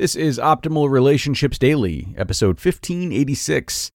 This 0.00 0.16
is 0.16 0.38
Optimal 0.38 0.88
Relationships 0.88 1.58
Daily, 1.58 2.14
episode 2.16 2.56
1586. 2.56 3.90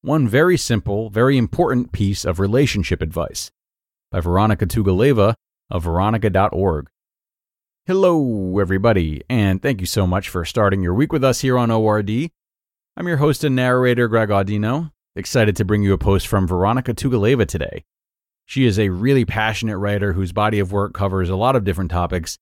One 0.00 0.26
very 0.26 0.56
simple, 0.56 1.10
very 1.10 1.36
important 1.36 1.92
piece 1.92 2.24
of 2.24 2.40
relationship 2.40 3.02
advice 3.02 3.50
by 4.10 4.20
Veronika 4.20 4.64
Tugaleva 4.64 5.34
of 5.70 5.82
veronica.org. 5.82 6.88
Hello, 7.84 8.58
everybody, 8.58 9.20
and 9.28 9.60
thank 9.60 9.82
you 9.82 9.86
so 9.86 10.06
much 10.06 10.30
for 10.30 10.46
starting 10.46 10.82
your 10.82 10.94
week 10.94 11.12
with 11.12 11.22
us 11.22 11.42
here 11.42 11.58
on 11.58 11.70
ORD. 11.70 12.30
I'm 12.96 13.06
your 13.06 13.18
host 13.18 13.44
and 13.44 13.54
narrator, 13.54 14.08
Greg 14.08 14.30
Audino, 14.30 14.92
excited 15.14 15.56
to 15.56 15.64
bring 15.66 15.82
you 15.82 15.92
a 15.92 15.98
post 15.98 16.26
from 16.26 16.46
Veronika 16.46 16.94
Tugaleva 16.94 17.46
today. 17.46 17.84
She 18.46 18.64
is 18.64 18.78
a 18.78 18.88
really 18.88 19.26
passionate 19.26 19.76
writer 19.76 20.14
whose 20.14 20.32
body 20.32 20.58
of 20.58 20.72
work 20.72 20.94
covers 20.94 21.28
a 21.28 21.36
lot 21.36 21.54
of 21.54 21.64
different 21.64 21.90
topics 21.90 22.38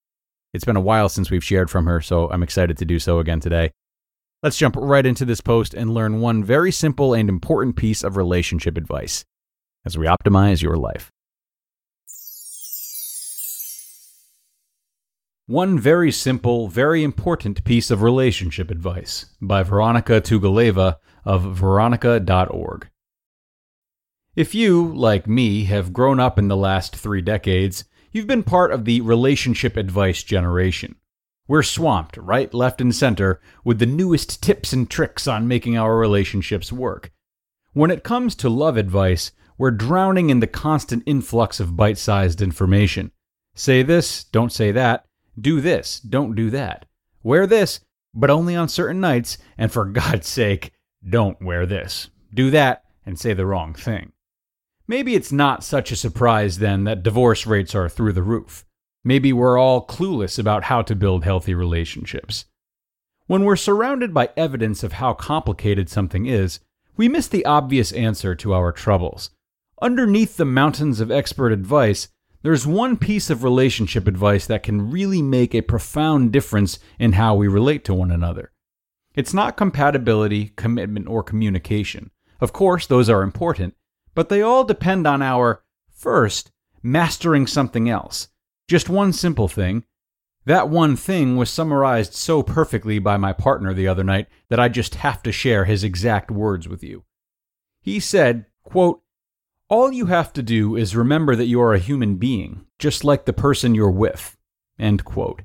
it's 0.52 0.64
been 0.64 0.76
a 0.76 0.80
while 0.80 1.08
since 1.08 1.30
we've 1.30 1.44
shared 1.44 1.70
from 1.70 1.86
her, 1.86 2.00
so 2.00 2.30
I'm 2.30 2.42
excited 2.42 2.76
to 2.78 2.84
do 2.84 2.98
so 2.98 3.18
again 3.18 3.40
today. 3.40 3.72
Let's 4.42 4.58
jump 4.58 4.74
right 4.76 5.06
into 5.06 5.24
this 5.24 5.40
post 5.40 5.72
and 5.72 5.94
learn 5.94 6.20
one 6.20 6.42
very 6.42 6.72
simple 6.72 7.14
and 7.14 7.28
important 7.28 7.76
piece 7.76 8.02
of 8.02 8.16
relationship 8.16 8.76
advice 8.76 9.24
as 9.84 9.96
we 9.96 10.06
optimize 10.06 10.62
your 10.62 10.76
life. 10.76 11.10
One 15.46 15.78
very 15.78 16.12
simple, 16.12 16.68
very 16.68 17.02
important 17.02 17.64
piece 17.64 17.90
of 17.90 18.02
relationship 18.02 18.70
advice 18.70 19.26
by 19.40 19.62
Veronika 19.62 20.20
Tugaleva 20.20 20.96
of 21.24 21.42
veronica.org. 21.56 22.88
If 24.34 24.54
you, 24.54 24.94
like 24.94 25.26
me, 25.26 25.64
have 25.64 25.92
grown 25.92 26.18
up 26.18 26.38
in 26.38 26.48
the 26.48 26.56
last 26.56 26.96
three 26.96 27.20
decades, 27.20 27.84
You've 28.14 28.26
been 28.26 28.42
part 28.42 28.72
of 28.72 28.84
the 28.84 29.00
relationship 29.00 29.74
advice 29.74 30.22
generation. 30.22 30.96
We're 31.48 31.62
swamped, 31.62 32.18
right, 32.18 32.52
left, 32.52 32.82
and 32.82 32.94
center, 32.94 33.40
with 33.64 33.78
the 33.78 33.86
newest 33.86 34.42
tips 34.42 34.74
and 34.74 34.88
tricks 34.88 35.26
on 35.26 35.48
making 35.48 35.78
our 35.78 35.96
relationships 35.96 36.70
work. 36.70 37.10
When 37.72 37.90
it 37.90 38.04
comes 38.04 38.34
to 38.36 38.50
love 38.50 38.76
advice, 38.76 39.32
we're 39.56 39.70
drowning 39.70 40.28
in 40.28 40.40
the 40.40 40.46
constant 40.46 41.04
influx 41.06 41.58
of 41.58 41.74
bite 41.74 41.96
sized 41.96 42.42
information. 42.42 43.12
Say 43.54 43.82
this, 43.82 44.24
don't 44.24 44.52
say 44.52 44.72
that. 44.72 45.06
Do 45.40 45.62
this, 45.62 45.98
don't 45.98 46.34
do 46.34 46.50
that. 46.50 46.84
Wear 47.22 47.46
this, 47.46 47.80
but 48.12 48.28
only 48.28 48.54
on 48.54 48.68
certain 48.68 49.00
nights, 49.00 49.38
and 49.56 49.72
for 49.72 49.84
God's 49.86 50.28
sake, 50.28 50.72
don't 51.08 51.40
wear 51.40 51.64
this. 51.64 52.10
Do 52.34 52.50
that, 52.50 52.84
and 53.06 53.18
say 53.18 53.32
the 53.32 53.46
wrong 53.46 53.72
thing. 53.72 54.12
Maybe 54.88 55.14
it's 55.14 55.32
not 55.32 55.64
such 55.64 55.92
a 55.92 55.96
surprise 55.96 56.58
then 56.58 56.84
that 56.84 57.02
divorce 57.02 57.46
rates 57.46 57.74
are 57.74 57.88
through 57.88 58.12
the 58.12 58.22
roof. 58.22 58.64
Maybe 59.04 59.32
we're 59.32 59.58
all 59.58 59.86
clueless 59.86 60.38
about 60.38 60.64
how 60.64 60.82
to 60.82 60.94
build 60.94 61.24
healthy 61.24 61.54
relationships. 61.54 62.44
When 63.26 63.44
we're 63.44 63.56
surrounded 63.56 64.12
by 64.12 64.30
evidence 64.36 64.82
of 64.82 64.94
how 64.94 65.14
complicated 65.14 65.88
something 65.88 66.26
is, 66.26 66.60
we 66.96 67.08
miss 67.08 67.28
the 67.28 67.44
obvious 67.44 67.92
answer 67.92 68.34
to 68.34 68.52
our 68.52 68.72
troubles. 68.72 69.30
Underneath 69.80 70.36
the 70.36 70.44
mountains 70.44 71.00
of 71.00 71.10
expert 71.10 71.52
advice, 71.52 72.08
there's 72.42 72.66
one 72.66 72.96
piece 72.96 73.30
of 73.30 73.44
relationship 73.44 74.06
advice 74.06 74.46
that 74.46 74.62
can 74.62 74.90
really 74.90 75.22
make 75.22 75.54
a 75.54 75.62
profound 75.62 76.32
difference 76.32 76.78
in 76.98 77.12
how 77.12 77.34
we 77.34 77.48
relate 77.48 77.84
to 77.84 77.94
one 77.94 78.10
another. 78.10 78.52
It's 79.14 79.32
not 79.32 79.56
compatibility, 79.56 80.52
commitment, 80.56 81.06
or 81.08 81.22
communication. 81.22 82.10
Of 82.40 82.52
course, 82.52 82.86
those 82.86 83.08
are 83.08 83.22
important, 83.22 83.74
but 84.14 84.28
they 84.28 84.42
all 84.42 84.64
depend 84.64 85.06
on 85.06 85.22
our, 85.22 85.62
first, 85.90 86.50
mastering 86.82 87.46
something 87.46 87.88
else. 87.88 88.28
Just 88.68 88.88
one 88.88 89.12
simple 89.12 89.48
thing. 89.48 89.84
That 90.44 90.68
one 90.68 90.96
thing 90.96 91.36
was 91.36 91.50
summarized 91.50 92.14
so 92.14 92.42
perfectly 92.42 92.98
by 92.98 93.16
my 93.16 93.32
partner 93.32 93.72
the 93.72 93.86
other 93.86 94.02
night 94.02 94.26
that 94.48 94.58
I 94.58 94.68
just 94.68 94.96
have 94.96 95.22
to 95.22 95.32
share 95.32 95.64
his 95.64 95.84
exact 95.84 96.30
words 96.30 96.68
with 96.68 96.82
you. 96.82 97.04
He 97.80 98.00
said, 98.00 98.46
quote, 98.64 99.02
All 99.68 99.92
you 99.92 100.06
have 100.06 100.32
to 100.32 100.42
do 100.42 100.76
is 100.76 100.96
remember 100.96 101.36
that 101.36 101.46
you 101.46 101.60
are 101.60 101.74
a 101.74 101.78
human 101.78 102.16
being, 102.16 102.66
just 102.78 103.04
like 103.04 103.24
the 103.24 103.32
person 103.32 103.74
you're 103.74 103.90
with. 103.90 104.36
End 104.78 105.04
quote. 105.04 105.42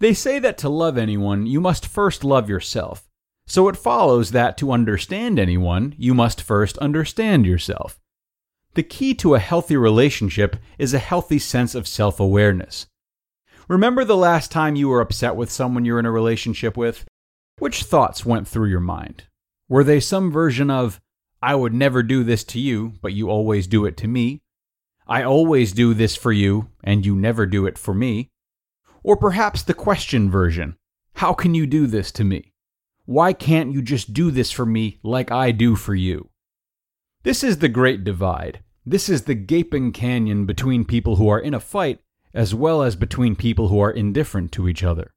They 0.00 0.14
say 0.14 0.40
that 0.40 0.58
to 0.58 0.68
love 0.68 0.98
anyone, 0.98 1.46
you 1.46 1.60
must 1.60 1.86
first 1.86 2.24
love 2.24 2.48
yourself. 2.48 3.08
So 3.46 3.68
it 3.68 3.76
follows 3.76 4.30
that 4.30 4.56
to 4.58 4.72
understand 4.72 5.38
anyone, 5.38 5.94
you 5.98 6.14
must 6.14 6.40
first 6.40 6.78
understand 6.78 7.44
yourself. 7.46 8.00
The 8.74 8.82
key 8.82 9.14
to 9.14 9.34
a 9.34 9.38
healthy 9.38 9.76
relationship 9.76 10.56
is 10.78 10.94
a 10.94 10.98
healthy 10.98 11.38
sense 11.38 11.74
of 11.74 11.86
self 11.86 12.18
awareness. 12.18 12.86
Remember 13.68 14.04
the 14.04 14.16
last 14.16 14.50
time 14.50 14.76
you 14.76 14.88
were 14.88 15.00
upset 15.00 15.36
with 15.36 15.50
someone 15.50 15.84
you're 15.84 15.98
in 15.98 16.06
a 16.06 16.10
relationship 16.10 16.76
with? 16.76 17.04
Which 17.58 17.84
thoughts 17.84 18.24
went 18.24 18.48
through 18.48 18.68
your 18.68 18.80
mind? 18.80 19.24
Were 19.68 19.84
they 19.84 20.00
some 20.00 20.30
version 20.32 20.70
of, 20.70 21.00
I 21.40 21.54
would 21.54 21.74
never 21.74 22.02
do 22.02 22.24
this 22.24 22.44
to 22.44 22.60
you, 22.60 22.94
but 23.02 23.12
you 23.12 23.28
always 23.30 23.66
do 23.66 23.84
it 23.84 23.96
to 23.98 24.08
me? 24.08 24.42
I 25.06 25.22
always 25.22 25.72
do 25.72 25.94
this 25.94 26.16
for 26.16 26.32
you, 26.32 26.68
and 26.82 27.04
you 27.04 27.14
never 27.14 27.46
do 27.46 27.66
it 27.66 27.76
for 27.76 27.92
me? 27.92 28.30
Or 29.02 29.16
perhaps 29.16 29.62
the 29.62 29.74
question 29.74 30.30
version, 30.30 30.76
How 31.14 31.34
can 31.34 31.54
you 31.54 31.66
do 31.66 31.86
this 31.86 32.12
to 32.12 32.24
me? 32.24 32.51
Why 33.04 33.32
can't 33.32 33.72
you 33.72 33.82
just 33.82 34.12
do 34.12 34.30
this 34.30 34.52
for 34.52 34.64
me 34.64 34.98
like 35.02 35.32
I 35.32 35.50
do 35.50 35.74
for 35.74 35.94
you? 35.94 36.30
This 37.24 37.42
is 37.42 37.58
the 37.58 37.68
great 37.68 38.04
divide. 38.04 38.60
This 38.86 39.08
is 39.08 39.22
the 39.22 39.34
gaping 39.34 39.92
canyon 39.92 40.46
between 40.46 40.84
people 40.84 41.16
who 41.16 41.28
are 41.28 41.40
in 41.40 41.54
a 41.54 41.60
fight 41.60 42.00
as 42.34 42.54
well 42.54 42.82
as 42.82 42.96
between 42.96 43.36
people 43.36 43.68
who 43.68 43.80
are 43.80 43.90
indifferent 43.90 44.52
to 44.52 44.68
each 44.68 44.82
other. 44.82 45.12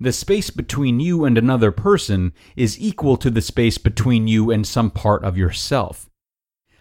The 0.00 0.12
space 0.12 0.50
between 0.50 1.00
you 1.00 1.24
and 1.24 1.38
another 1.38 1.70
person 1.70 2.32
is 2.56 2.80
equal 2.80 3.16
to 3.18 3.30
the 3.30 3.40
space 3.40 3.78
between 3.78 4.26
you 4.26 4.50
and 4.50 4.66
some 4.66 4.90
part 4.90 5.24
of 5.24 5.38
yourself. 5.38 6.10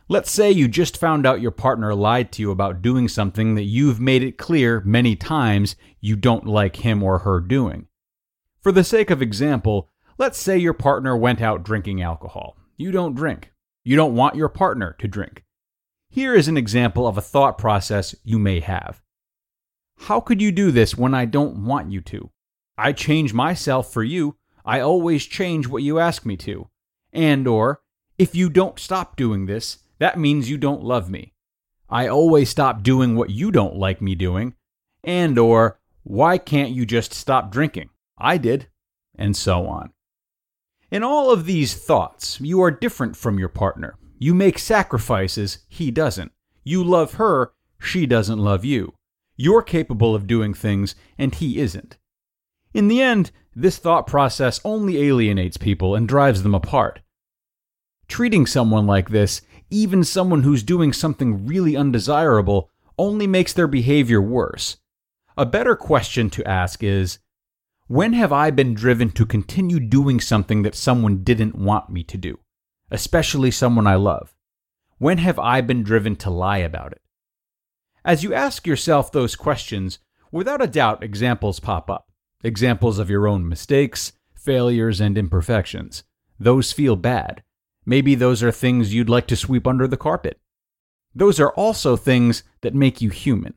Let's 0.10 0.32
say 0.32 0.52
you 0.52 0.68
just 0.68 0.98
found 0.98 1.26
out 1.26 1.40
your 1.40 1.52
partner 1.52 1.94
lied 1.94 2.32
to 2.34 2.42
you 2.42 2.52
about 2.52 2.82
doing 2.82 3.08
something 3.08 3.56
that 3.56 3.64
you've 3.64 4.02
made 4.02 4.24
it 4.24 4.38
clear 4.38 4.82
many 4.82 5.16
times 5.16 5.76
you 6.02 6.16
don't 6.16 6.48
like 6.48 6.78
him 6.78 7.04
or 7.04 7.20
her 7.20 7.40
doing. 7.40 7.88
For 8.60 8.72
the 8.72 8.84
sake 8.84 9.10
of 9.10 9.22
example, 9.22 9.90
Let's 10.18 10.38
say 10.38 10.58
your 10.58 10.74
partner 10.74 11.16
went 11.16 11.42
out 11.42 11.64
drinking 11.64 12.02
alcohol. 12.02 12.58
You 12.78 12.92
don't 12.92 13.16
drink. 13.16 13.52
You 13.84 13.96
don't 13.96 14.16
want 14.16 14.36
your 14.36 14.50
partner 14.50 14.96
to 15.00 15.08
drink. 15.08 15.44
Here 16.10 16.36
is 16.36 16.48
an 16.48 16.58
example 16.58 17.08
of 17.08 17.18
a 17.18 17.22
thought 17.22 17.58
process 17.58 18.14
you 18.24 18.38
may 18.38 18.60
have. 18.60 19.02
How 19.98 20.20
could 20.20 20.42
you 20.42 20.52
do 20.52 20.72
this 20.72 20.98
when 20.98 21.14
I 21.14 21.26
don't 21.26 21.64
want 21.64 21.92
you 21.92 22.02
to? 22.02 22.32
I 22.78 22.92
change 22.92 23.34
myself 23.34 23.94
for 23.94 24.04
you. 24.04 24.36
I 24.66 24.80
always 24.80 25.26
change 25.26 25.68
what 25.68 25.84
you 25.84 26.00
ask 26.00 26.26
me 26.26 26.36
to. 26.38 26.70
And 27.14 27.48
or 27.48 27.82
if 28.18 28.36
you 28.36 28.50
don't 28.50 28.80
stop 28.80 29.16
doing 29.16 29.46
this, 29.46 29.80
that 30.00 30.20
means 30.20 30.50
you 30.50 30.58
don't 30.58 30.84
love 30.84 31.10
me. 31.10 31.34
I 31.90 32.08
always 32.08 32.50
stop 32.50 32.84
doing 32.84 33.16
what 33.16 33.30
you 33.30 33.52
don't 33.52 33.76
like 33.76 34.02
me 34.02 34.16
doing. 34.16 34.56
And 35.04 35.38
or 35.38 35.80
why 36.04 36.38
can't 36.38 36.72
you 36.72 36.86
just 36.86 37.14
stop 37.14 37.52
drinking? 37.52 37.90
I 38.18 38.38
did. 38.38 38.68
And 39.16 39.36
so 39.36 39.68
on. 39.68 39.92
In 40.92 41.04
all 41.04 41.32
of 41.32 41.46
these 41.46 41.74
thoughts, 41.74 42.42
you 42.42 42.62
are 42.62 42.70
different 42.70 43.16
from 43.16 43.40
your 43.40 43.48
partner. 43.48 43.96
You 44.20 44.34
make 44.34 44.60
sacrifices, 44.60 45.60
he 45.70 45.90
doesn't. 45.90 46.34
You 46.66 46.84
love 46.84 47.14
her, 47.14 47.54
she 47.80 48.06
doesn't 48.06 48.38
love 48.38 48.66
you. 48.66 48.94
You're 49.38 49.62
capable 49.62 50.14
of 50.14 50.28
doing 50.28 50.54
things, 50.54 50.94
and 51.18 51.34
he 51.34 51.60
isn't. 51.60 51.98
In 52.74 52.90
the 52.90 53.02
end, 53.02 53.32
this 53.56 53.78
thought 53.78 54.06
process 54.06 54.60
only 54.66 55.02
alienates 55.02 55.56
people 55.56 55.96
and 55.96 56.10
drives 56.10 56.44
them 56.44 56.54
apart. 56.54 57.00
Treating 58.10 58.46
someone 58.46 58.86
like 58.86 59.10
this, 59.10 59.42
even 59.70 60.04
someone 60.04 60.44
who's 60.44 60.62
doing 60.62 60.92
something 60.92 61.48
really 61.48 61.78
undesirable, 61.78 62.70
only 62.98 63.28
makes 63.28 63.54
their 63.54 63.68
behavior 63.68 64.22
worse. 64.22 64.76
A 65.38 65.46
better 65.46 65.78
question 65.78 66.30
to 66.32 66.46
ask 66.46 66.84
is 66.84 67.20
When 67.92 68.14
have 68.14 68.32
I 68.32 68.52
been 68.52 68.74
driven 68.74 69.12
to 69.12 69.26
continue 69.26 69.78
doing 69.78 70.22
something 70.22 70.62
that 70.62 70.76
someone 70.76 71.26
didn't 71.26 71.56
want 71.56 71.90
me 71.90 72.06
to 72.06 72.18
do, 72.18 72.40
especially 72.90 73.52
someone 73.52 73.86
I 73.86 73.96
love? 73.96 74.34
When 74.98 75.18
have 75.18 75.38
I 75.38 75.60
been 75.60 75.84
driven 75.84 76.16
to 76.24 76.30
lie 76.30 76.60
about 76.60 76.94
it? 76.94 77.02
As 78.06 78.24
you 78.24 78.34
ask 78.34 78.66
yourself 78.66 79.12
those 79.12 79.36
questions, 79.36 80.00
without 80.32 80.62
a 80.62 80.68
doubt 80.68 81.04
examples 81.04 81.60
pop 81.60 81.90
up. 81.90 82.10
Examples 82.46 82.98
of 82.98 83.10
your 83.10 83.28
own 83.28 83.50
mistakes, 83.50 84.14
failures, 84.34 85.02
and 85.02 85.18
imperfections. 85.18 86.06
Those 86.40 86.72
feel 86.72 86.96
bad. 86.96 87.44
Maybe 87.86 88.16
those 88.16 88.42
are 88.42 88.54
things 88.54 88.94
you'd 88.94 89.10
like 89.10 89.28
to 89.28 89.36
sweep 89.36 89.68
under 89.68 89.86
the 89.86 89.98
carpet. 89.98 90.40
Those 91.14 91.42
are 91.42 91.52
also 91.56 91.98
things 91.98 92.44
that 92.62 92.74
make 92.74 93.02
you 93.02 93.10
human, 93.10 93.56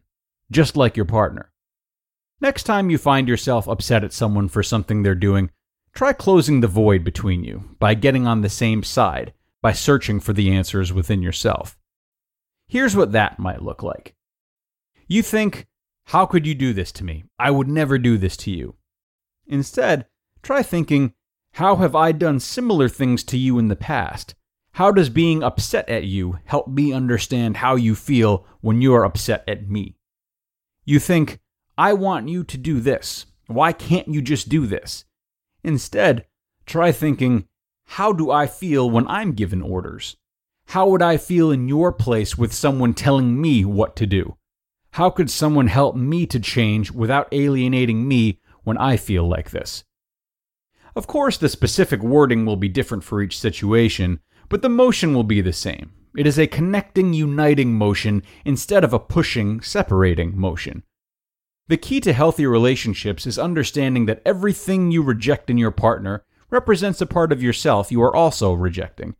just 0.51 0.77
like 0.77 0.97
your 0.97 1.07
partner. 1.07 1.53
Next 2.41 2.65
time 2.65 2.91
you 2.91 2.99
find 2.99 3.29
yourself 3.29 3.69
upset 3.69 4.05
at 4.05 4.13
someone 4.13 4.49
for 4.49 4.63
something 4.63 5.03
they're 5.03 5.15
doing, 5.15 5.51
try 5.95 6.13
closing 6.13 6.61
the 6.61 6.69
void 6.69 7.05
between 7.05 7.45
you 7.45 7.77
by 7.79 7.95
getting 7.95 8.27
on 8.27 8.41
the 8.41 8.49
same 8.49 8.83
side, 8.83 9.33
by 9.63 9.73
searching 9.73 10.21
for 10.21 10.33
the 10.33 10.51
answers 10.51 10.93
within 10.93 11.23
yourself. 11.23 11.79
Here's 12.67 12.97
what 12.97 13.13
that 13.13 13.39
might 13.39 13.63
look 13.63 13.83
like. 13.83 14.15
You 15.07 15.23
think, 15.23 15.67
How 16.07 16.27
could 16.27 16.47
you 16.47 16.55
do 16.55 16.73
this 16.73 16.93
to 16.93 17.05
me? 17.05 17.25
I 17.39 17.51
would 17.51 17.69
never 17.69 17.99
do 17.99 18.19
this 18.19 18.37
to 18.39 18.51
you. 18.51 18.75
Instead, 19.47 20.07
try 20.43 20.63
thinking, 20.63 21.15
How 21.53 21.77
have 21.77 21.95
I 21.95 22.13
done 22.13 22.41
similar 22.41 22.89
things 22.89 23.23
to 23.25 23.39
you 23.39 23.59
in 23.59 23.69
the 23.69 23.77
past? 23.77 24.35
How 24.73 24.91
does 24.91 25.09
being 25.09 25.45
upset 25.45 25.89
at 25.89 26.05
you 26.05 26.41
help 26.47 26.67
me 26.67 26.93
understand 26.93 27.59
how 27.59 27.77
you 27.77 27.95
feel 27.95 28.45
when 28.61 28.83
you 28.83 28.93
are 28.93 29.05
upset 29.05 29.45
at 29.47 29.69
me? 29.69 29.97
You 30.85 30.99
think, 30.99 31.39
I 31.77 31.93
want 31.93 32.29
you 32.29 32.45
to 32.45 32.57
do 32.57 32.79
this. 32.79 33.27
Why 33.47 33.73
can't 33.73 34.09
you 34.09 34.23
just 34.23 34.49
do 34.49 34.67
this? 34.67 35.05
Instead, 35.65 36.27
try 36.67 36.93
thinking, 36.93 37.49
how 37.87 38.13
do 38.13 38.31
I 38.31 38.47
feel 38.47 38.89
when 38.89 39.09
I'm 39.09 39.33
given 39.33 39.61
orders? 39.61 40.17
How 40.69 40.89
would 40.89 41.03
I 41.03 41.17
feel 41.17 41.51
in 41.51 41.69
your 41.69 41.93
place 41.93 42.39
with 42.39 42.53
someone 42.53 42.95
telling 42.95 43.41
me 43.41 43.65
what 43.65 43.97
to 43.97 44.07
do? 44.07 44.37
How 44.93 45.11
could 45.11 45.31
someone 45.31 45.67
help 45.67 45.97
me 45.97 46.27
to 46.27 46.39
change 46.39 46.93
without 46.93 47.29
alienating 47.33 48.07
me 48.07 48.41
when 48.63 48.79
I 48.79 48.97
feel 48.97 49.29
like 49.29 49.51
this? 49.51 49.85
Of 50.95 51.09
course, 51.09 51.37
the 51.37 51.49
specific 51.49 52.01
wording 52.03 52.47
will 52.47 52.57
be 52.57 52.69
different 52.69 53.03
for 53.03 53.21
each 53.21 53.39
situation, 53.39 54.21
but 54.49 54.63
the 54.63 54.69
motion 54.69 55.13
will 55.13 55.25
be 55.25 55.41
the 55.41 55.53
same. 55.53 55.91
It 56.17 56.27
is 56.27 56.39
a 56.39 56.47
connecting, 56.47 57.13
uniting 57.13 57.75
motion 57.75 58.23
instead 58.45 58.85
of 58.85 58.93
a 58.93 59.01
pushing, 59.01 59.61
separating 59.61 60.39
motion. 60.39 60.85
The 61.67 61.77
key 61.79 62.01
to 62.01 62.13
healthy 62.13 62.47
relationships 62.47 63.27
is 63.27 63.39
understanding 63.39 64.05
that 64.07 64.21
everything 64.27 64.91
you 64.91 65.03
reject 65.03 65.49
in 65.49 65.57
your 65.57 65.71
partner 65.71 66.23
represents 66.51 67.01
a 67.01 67.07
part 67.07 67.33
of 67.33 67.43
yourself 67.43 67.91
you 67.91 68.03
are 68.03 68.15
also 68.15 68.53
rejecting. 68.53 69.17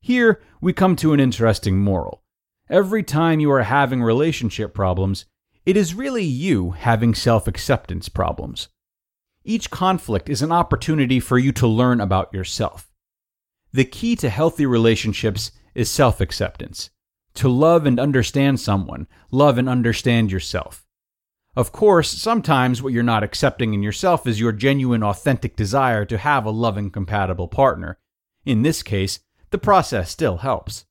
Here, 0.00 0.40
we 0.60 0.72
come 0.72 0.96
to 0.96 1.12
an 1.12 1.20
interesting 1.20 1.78
moral. 1.78 2.22
Every 2.68 3.04
time 3.04 3.38
you 3.38 3.52
are 3.52 3.62
having 3.62 4.02
relationship 4.02 4.74
problems, 4.74 5.26
it 5.64 5.76
is 5.76 5.94
really 5.94 6.24
you 6.24 6.72
having 6.72 7.14
self 7.14 7.46
acceptance 7.46 8.08
problems. 8.08 8.68
Each 9.44 9.70
conflict 9.70 10.28
is 10.28 10.42
an 10.42 10.50
opportunity 10.50 11.20
for 11.20 11.38
you 11.38 11.52
to 11.52 11.68
learn 11.68 12.00
about 12.00 12.34
yourself. 12.34 12.92
The 13.72 13.84
key 13.84 14.16
to 14.16 14.28
healthy 14.28 14.66
relationships 14.66 15.52
is 15.74 15.90
self 15.90 16.20
acceptance. 16.20 16.90
To 17.34 17.48
love 17.48 17.86
and 17.86 18.00
understand 18.00 18.58
someone, 18.58 19.06
love 19.30 19.58
and 19.58 19.68
understand 19.68 20.32
yourself. 20.32 20.85
Of 21.56 21.72
course, 21.72 22.10
sometimes 22.10 22.82
what 22.82 22.92
you're 22.92 23.02
not 23.02 23.22
accepting 23.22 23.72
in 23.72 23.82
yourself 23.82 24.26
is 24.26 24.38
your 24.38 24.52
genuine, 24.52 25.02
authentic 25.02 25.56
desire 25.56 26.04
to 26.04 26.18
have 26.18 26.44
a 26.44 26.50
loving, 26.50 26.90
compatible 26.90 27.48
partner. 27.48 27.98
In 28.44 28.60
this 28.60 28.82
case, 28.82 29.20
the 29.50 29.58
process 29.58 30.10
still 30.10 30.38
helps. 30.38 30.84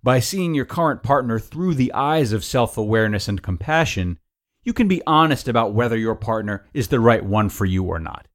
By 0.00 0.20
seeing 0.20 0.54
your 0.54 0.64
current 0.64 1.02
partner 1.02 1.40
through 1.40 1.74
the 1.74 1.92
eyes 1.92 2.32
of 2.32 2.44
self 2.44 2.76
awareness 2.76 3.26
and 3.26 3.42
compassion, 3.42 4.18
you 4.62 4.72
can 4.72 4.86
be 4.86 5.02
honest 5.08 5.48
about 5.48 5.74
whether 5.74 5.96
your 5.96 6.14
partner 6.14 6.68
is 6.72 6.88
the 6.88 7.00
right 7.00 7.24
one 7.24 7.48
for 7.48 7.64
you 7.64 7.82
or 7.82 7.98
not. 7.98 8.28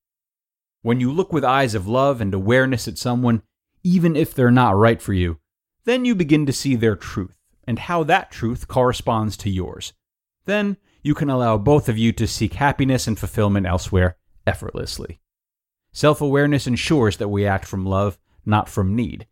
When 0.81 0.99
you 0.99 1.11
look 1.11 1.31
with 1.31 1.45
eyes 1.45 1.73
of 1.73 1.87
love 1.87 2.19
and 2.19 2.33
awareness 2.33 2.89
at 2.89 2.97
someone, 2.97 3.43
even 3.83 4.17
if 4.17 4.33
they're 4.33 4.51
not 4.51 4.75
right 4.75 5.01
for 5.01 5.13
you, 5.13 5.39
then 5.85 6.03
you 6.03 6.15
begin 6.15 6.45
to 6.47 6.53
see 6.53 6.75
their 6.75 6.97
truth 6.97 7.35
and 7.65 7.79
how 7.79 8.03
that 8.03 8.29
truth 8.29 8.67
corresponds 8.67 9.37
to 9.37 9.49
yours. 9.49 9.93
Then 10.45 10.77
you 11.01 11.13
can 11.13 11.29
allow 11.29 11.57
both 11.57 11.87
of 11.89 11.97
you 11.97 12.11
to 12.13 12.27
seek 12.27 12.53
happiness 12.53 13.07
and 13.07 13.17
fulfillment 13.17 13.65
elsewhere 13.65 14.17
effortlessly. 14.45 15.19
Self 15.91 16.21
awareness 16.21 16.67
ensures 16.67 17.17
that 17.17 17.29
we 17.29 17.45
act 17.45 17.65
from 17.65 17.85
love, 17.85 18.17
not 18.45 18.69
from 18.69 18.95
need. 18.95 19.27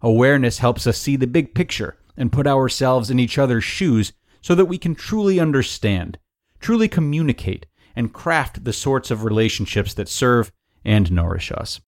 Awareness 0.00 0.58
helps 0.58 0.86
us 0.86 0.98
see 0.98 1.16
the 1.16 1.26
big 1.26 1.54
picture 1.54 1.96
and 2.16 2.32
put 2.32 2.46
ourselves 2.46 3.10
in 3.10 3.18
each 3.18 3.38
other's 3.38 3.64
shoes 3.64 4.12
so 4.40 4.54
that 4.54 4.66
we 4.66 4.78
can 4.78 4.94
truly 4.94 5.40
understand, 5.40 6.18
truly 6.60 6.88
communicate, 6.88 7.66
and 7.96 8.12
craft 8.12 8.64
the 8.64 8.72
sorts 8.72 9.10
of 9.10 9.24
relationships 9.24 9.94
that 9.94 10.08
serve 10.08 10.52
and 10.84 11.10
nourish 11.10 11.50
us. 11.52 11.80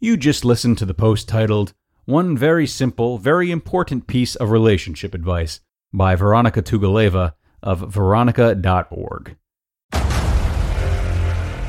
You 0.00 0.16
just 0.16 0.44
listened 0.44 0.78
to 0.78 0.86
the 0.86 0.94
post 0.94 1.28
titled, 1.28 1.74
One 2.08 2.38
Very 2.38 2.66
Simple, 2.66 3.18
Very 3.18 3.50
Important 3.50 4.06
Piece 4.06 4.34
of 4.34 4.50
Relationship 4.50 5.14
Advice 5.14 5.60
by 5.92 6.14
Veronika 6.14 6.62
Tugaleva 6.62 7.34
of 7.62 7.80
veronica.org. 7.80 9.36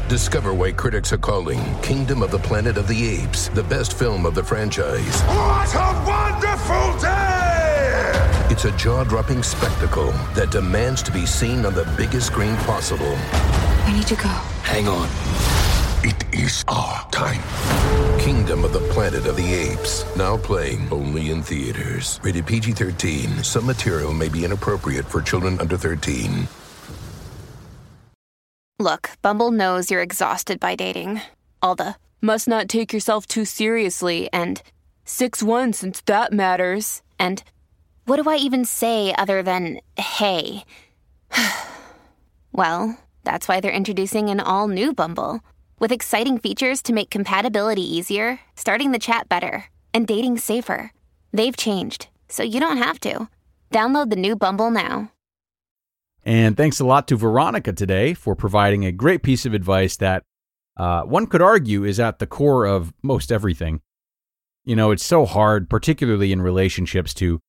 Discover 0.07 0.53
why 0.53 0.71
critics 0.71 1.11
are 1.11 1.17
calling 1.17 1.59
Kingdom 1.81 2.23
of 2.23 2.31
the 2.31 2.39
Planet 2.39 2.77
of 2.77 2.87
the 2.87 3.19
Apes 3.19 3.49
the 3.49 3.63
best 3.63 3.99
film 3.99 4.25
of 4.25 4.33
the 4.33 4.41
franchise. 4.41 5.21
What 5.23 5.75
a 5.75 6.05
wonderful 6.07 6.97
day! 7.01 8.47
It's 8.49 8.63
a 8.63 8.71
jaw 8.77 9.03
dropping 9.03 9.43
spectacle 9.43 10.13
that 10.35 10.51
demands 10.51 11.03
to 11.03 11.11
be 11.11 11.25
seen 11.25 11.65
on 11.65 11.73
the 11.73 11.83
biggest 11.97 12.27
screen 12.27 12.55
possible. 12.59 13.13
I 13.83 13.91
need 13.93 14.07
to 14.07 14.15
go. 14.15 14.29
Hang 14.63 14.87
on. 14.87 15.09
It 16.01 16.23
is 16.33 16.63
our 16.69 17.05
time. 17.11 17.41
Kingdom 18.29 18.63
of 18.63 18.73
the 18.73 18.87
Planet 18.93 19.25
of 19.25 19.37
the 19.37 19.53
Apes. 19.55 20.05
Now 20.15 20.37
playing 20.37 20.87
only 20.91 21.31
in 21.31 21.41
theaters. 21.41 22.19
Rated 22.21 22.45
PG 22.45 22.73
13. 22.73 23.43
Some 23.43 23.65
material 23.65 24.13
may 24.13 24.29
be 24.29 24.45
inappropriate 24.45 25.05
for 25.05 25.23
children 25.23 25.59
under 25.59 25.75
13. 25.75 26.47
Look, 28.77 29.09
Bumble 29.23 29.49
knows 29.49 29.89
you're 29.89 30.03
exhausted 30.03 30.59
by 30.59 30.75
dating. 30.75 31.21
All 31.63 31.73
the 31.73 31.95
must 32.21 32.47
not 32.47 32.69
take 32.69 32.93
yourself 32.93 33.25
too 33.25 33.45
seriously 33.45 34.29
and 34.31 34.61
6 35.05 35.41
1 35.41 35.73
since 35.73 35.99
that 36.01 36.31
matters. 36.31 37.01
And 37.17 37.41
what 38.05 38.21
do 38.21 38.29
I 38.29 38.35
even 38.35 38.63
say 38.63 39.11
other 39.17 39.41
than 39.41 39.79
hey? 39.97 40.65
well, 42.51 42.95
that's 43.23 43.47
why 43.47 43.59
they're 43.59 43.71
introducing 43.71 44.29
an 44.29 44.39
all 44.39 44.67
new 44.67 44.93
Bumble 44.93 45.41
with 45.79 45.91
exciting 45.91 46.37
features 46.37 46.81
to 46.83 46.93
make 46.93 47.09
compatibility 47.09 47.81
easier, 47.81 48.39
starting 48.55 48.91
the 48.91 48.99
chat 48.99 49.27
better, 49.27 49.65
and 49.93 50.05
dating 50.05 50.37
safer. 50.37 50.93
They've 51.33 51.55
changed, 51.55 52.07
so 52.27 52.43
you 52.43 52.59
don't 52.59 52.77
have 52.77 52.99
to. 53.01 53.27
Download 53.71 54.09
the 54.09 54.15
new 54.15 54.35
Bumble 54.35 54.71
now. 54.71 55.11
And 56.23 56.57
thanks 56.57 56.79
a 56.79 56.85
lot 56.85 57.07
to 57.07 57.15
Veronica 57.15 57.73
today 57.73 58.13
for 58.13 58.35
providing 58.35 58.85
a 58.85 58.91
great 58.91 59.23
piece 59.23 59.45
of 59.45 59.53
advice 59.53 59.97
that 59.97 60.23
uh, 60.77 61.03
one 61.03 61.27
could 61.27 61.41
argue 61.41 61.83
is 61.83 61.99
at 61.99 62.19
the 62.19 62.27
core 62.27 62.65
of 62.65 62.93
most 63.01 63.31
everything. 63.31 63.81
You 64.65 64.75
know, 64.75 64.91
it's 64.91 65.05
so 65.05 65.25
hard, 65.25 65.69
particularly 65.69 66.31
in 66.31 66.41
relationships, 66.41 67.13
to 67.15 67.39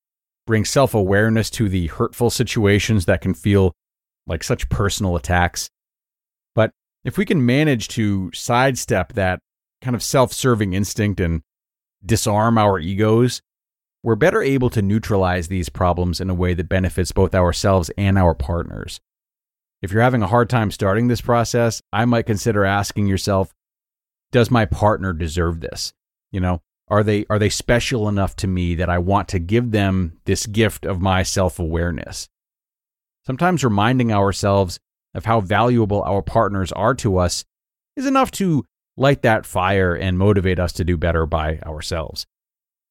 bring 0.46 0.64
self 0.64 0.94
awareness 0.94 1.50
to 1.50 1.68
the 1.68 1.88
hurtful 1.88 2.30
situations 2.30 3.06
that 3.06 3.20
can 3.20 3.34
feel 3.34 3.72
like 4.26 4.42
such 4.42 4.68
personal 4.68 5.16
attacks. 5.16 5.68
If 7.04 7.16
we 7.16 7.24
can 7.24 7.44
manage 7.46 7.88
to 7.88 8.30
sidestep 8.32 9.14
that 9.14 9.40
kind 9.80 9.96
of 9.96 10.02
self 10.02 10.32
serving 10.32 10.74
instinct 10.74 11.20
and 11.20 11.42
disarm 12.04 12.58
our 12.58 12.78
egos, 12.78 13.40
we're 14.02 14.16
better 14.16 14.42
able 14.42 14.70
to 14.70 14.82
neutralize 14.82 15.48
these 15.48 15.68
problems 15.68 16.20
in 16.20 16.30
a 16.30 16.34
way 16.34 16.54
that 16.54 16.68
benefits 16.68 17.12
both 17.12 17.34
ourselves 17.34 17.90
and 17.96 18.18
our 18.18 18.34
partners. 18.34 19.00
If 19.82 19.92
you're 19.92 20.02
having 20.02 20.22
a 20.22 20.26
hard 20.26 20.50
time 20.50 20.70
starting 20.70 21.08
this 21.08 21.20
process, 21.20 21.80
I 21.92 22.04
might 22.04 22.26
consider 22.26 22.64
asking 22.64 23.06
yourself, 23.06 23.54
does 24.30 24.50
my 24.50 24.64
partner 24.66 25.12
deserve 25.12 25.60
this? 25.60 25.92
You 26.30 26.40
know, 26.40 26.62
are 26.88 27.02
they 27.02 27.24
are 27.30 27.38
they 27.38 27.48
special 27.48 28.08
enough 28.08 28.36
to 28.36 28.46
me 28.46 28.74
that 28.74 28.90
I 28.90 28.98
want 28.98 29.28
to 29.28 29.38
give 29.38 29.70
them 29.70 30.18
this 30.24 30.46
gift 30.46 30.84
of 30.84 31.00
my 31.00 31.22
self-awareness? 31.22 32.28
Sometimes 33.26 33.64
reminding 33.64 34.12
ourselves 34.12 34.80
of 35.14 35.24
how 35.24 35.40
valuable 35.40 36.02
our 36.02 36.22
partners 36.22 36.72
are 36.72 36.94
to 36.94 37.18
us 37.18 37.44
is 37.96 38.06
enough 38.06 38.30
to 38.32 38.64
light 38.96 39.22
that 39.22 39.46
fire 39.46 39.94
and 39.94 40.18
motivate 40.18 40.58
us 40.58 40.72
to 40.74 40.84
do 40.84 40.96
better 40.96 41.26
by 41.26 41.58
ourselves. 41.60 42.26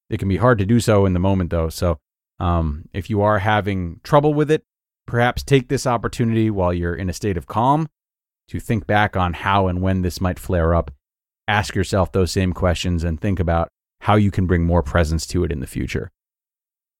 It 0.09 0.17
can 0.17 0.27
be 0.27 0.37
hard 0.37 0.57
to 0.59 0.65
do 0.65 0.79
so 0.79 1.05
in 1.05 1.13
the 1.13 1.19
moment, 1.19 1.51
though. 1.51 1.69
So, 1.69 1.99
um, 2.39 2.85
if 2.93 3.09
you 3.09 3.21
are 3.21 3.39
having 3.39 3.99
trouble 4.03 4.33
with 4.33 4.49
it, 4.49 4.63
perhaps 5.05 5.43
take 5.43 5.67
this 5.67 5.85
opportunity 5.85 6.49
while 6.49 6.73
you're 6.73 6.95
in 6.95 7.09
a 7.09 7.13
state 7.13 7.37
of 7.37 7.47
calm 7.47 7.87
to 8.47 8.59
think 8.59 8.87
back 8.87 9.15
on 9.15 9.33
how 9.33 9.67
and 9.67 9.81
when 9.81 10.01
this 10.01 10.19
might 10.19 10.39
flare 10.39 10.73
up. 10.73 10.91
Ask 11.47 11.75
yourself 11.75 12.11
those 12.11 12.31
same 12.31 12.53
questions 12.53 13.03
and 13.03 13.19
think 13.19 13.39
about 13.39 13.69
how 14.01 14.15
you 14.15 14.31
can 14.31 14.47
bring 14.47 14.65
more 14.65 14.81
presence 14.81 15.27
to 15.27 15.43
it 15.43 15.51
in 15.51 15.59
the 15.59 15.67
future. 15.67 16.09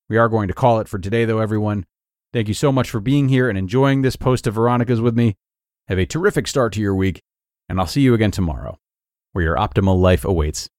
We 0.09 0.17
are 0.17 0.29
going 0.29 0.47
to 0.47 0.53
call 0.53 0.79
it 0.79 0.88
for 0.88 0.99
today, 0.99 1.25
though, 1.25 1.39
everyone. 1.39 1.85
Thank 2.31 2.48
you 2.48 2.53
so 2.53 2.71
much 2.71 2.91
for 2.91 3.00
being 3.00 3.29
here 3.29 3.50
and 3.50 3.57
enjoying 3.57 4.03
this 4.03 4.15
post 4.15 4.45
of 4.45 4.53
Veronika's 4.53 5.01
with 5.01 5.15
me. 5.15 5.36
Have 5.88 5.98
a 5.98 6.05
terrific 6.05 6.45
start 6.45 6.74
to 6.74 6.81
your 6.81 6.93
week, 6.93 7.24
and 7.67 7.79
I'll 7.79 7.88
see 7.88 8.01
you 8.01 8.13
again 8.13 8.29
tomorrow, 8.29 8.77
where 9.31 9.43
your 9.43 9.55
optimal 9.55 10.00
life 10.00 10.24
awaits. 10.24 10.69